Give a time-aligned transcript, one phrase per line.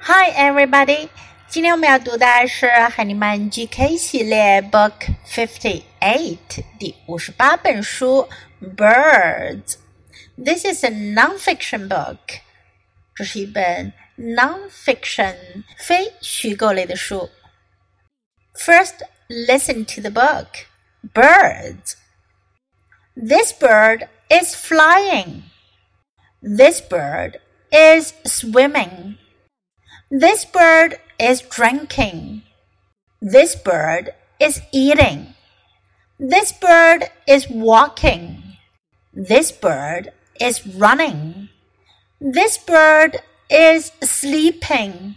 [0.00, 1.08] Hi, everybody！
[1.48, 4.92] 今天我们要读的是海尼曼 GK 系列 Book
[5.26, 8.28] Fifty Eight 第五十八本书
[8.60, 12.18] Birds。This is a non-fiction book。
[13.14, 17.30] 这是一本 non-fiction 非虚构类的书。
[18.54, 20.66] First, listen to the book.
[21.12, 21.96] Birds.
[23.14, 25.42] This bird is flying.
[26.40, 29.16] This bird is swimming.
[30.10, 32.42] This bird is drinking.
[33.20, 35.34] This bird is eating.
[36.18, 38.56] This bird is walking.
[39.12, 41.48] This bird is running.
[42.20, 43.20] This bird
[43.50, 45.16] is sleeping.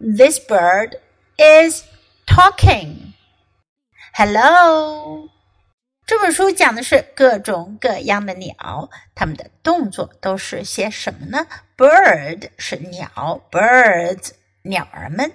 [0.00, 0.96] This bird
[1.38, 1.84] is
[2.26, 3.14] talking.
[4.14, 5.30] Hello.
[6.06, 11.46] 这本书讲的是各种各样的鸟，它们的动作都是些什么呢
[11.80, 14.30] ？Bird 是鸟，birds
[14.62, 15.32] 鸟儿们。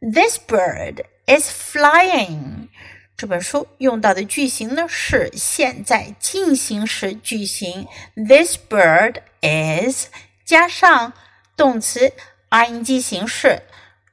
[0.00, 2.68] This bird is flying。
[3.16, 7.86] 这本书用到的句型呢是现在进行时句型。
[8.14, 10.06] This bird is
[10.44, 11.12] 加上
[11.56, 12.12] 动词
[12.48, 13.62] ing 形式，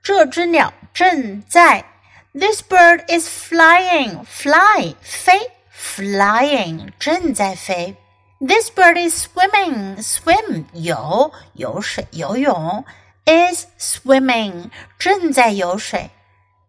[0.03, 1.86] 这只鸟正在。
[2.33, 4.25] This bird is flying.
[4.25, 5.52] Fly 飞。
[5.80, 7.95] flying 正在飞。
[8.42, 9.97] This bird is swimming.
[10.02, 12.86] Swim 游游水游泳
[13.25, 16.11] is swimming 正在游水。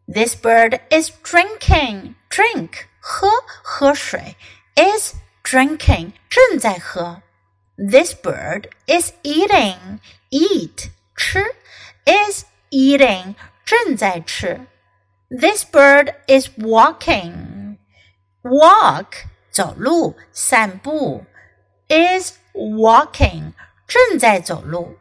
[0.07, 2.15] This bird is drinking.
[2.31, 2.71] Drink
[3.01, 3.29] 喝
[3.63, 4.37] 喝水
[4.77, 5.15] is
[5.45, 7.21] drinking 正在喝。
[7.77, 10.01] This bird is eating.
[10.31, 11.55] Eat 吃
[12.07, 13.35] is eating
[13.67, 14.67] 正在吃。
[15.29, 17.77] This bird is walking
[18.43, 21.27] walk 走路散步
[21.89, 23.53] is walking
[23.87, 24.97] 正在走路。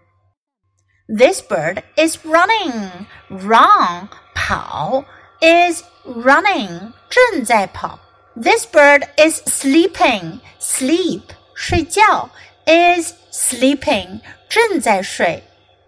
[1.07, 3.07] This bird is running.
[3.29, 5.05] Run 跑
[5.39, 7.99] is running 正在跑。
[8.35, 10.39] This bird is sleeping.
[10.59, 11.21] Sleep
[11.55, 12.29] 睡觉
[12.65, 14.19] is sleeping
[14.49, 15.43] 正在睡。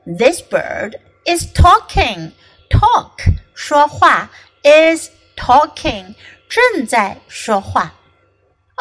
[0.05, 2.31] This bird is talking.
[2.69, 3.19] Talk
[3.53, 4.29] 说话
[4.63, 6.15] is talking
[6.47, 7.93] 正在说话。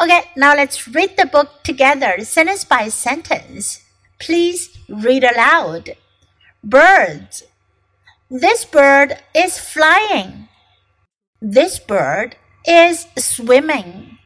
[0.00, 3.80] Okay, now let's read the book together, sentence by sentence.
[4.18, 5.90] Please read aloud.
[6.64, 7.44] Birds.
[8.28, 10.48] This bird is flying.
[11.40, 14.18] This bird is swimming.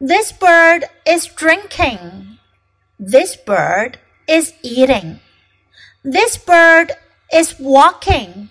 [0.00, 2.38] This bird is drinking.
[2.98, 5.20] This bird is eating.
[6.02, 6.92] This bird
[7.32, 8.50] is walking.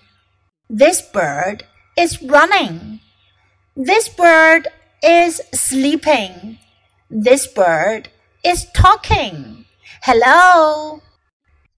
[0.70, 1.64] This bird
[1.96, 3.00] is running.
[3.76, 4.68] This bird
[5.02, 6.58] is sleeping.
[7.10, 8.04] This bird
[8.42, 9.64] is talking.
[10.02, 11.00] Hello.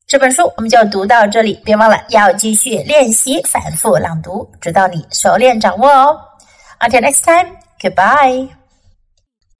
[0.06, 6.20] 这本书我们就读到这里，别忘了要继续练习反复朗读，直到你熟练掌握哦。
[6.80, 8.59] Until next time, goodbye.